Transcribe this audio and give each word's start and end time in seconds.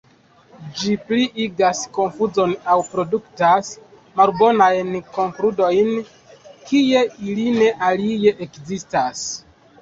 Ĝi 0.77 0.93
pliigas 1.09 1.81
konfuzon 1.97 2.55
aŭ 2.75 2.77
produktas 2.93 3.69
malbonajn 4.21 4.89
konkludojn 5.19 5.93
kie 6.71 7.05
ili 7.29 7.47
ne 7.61 7.69
alie 7.91 8.35
ekzistas. 8.49 9.23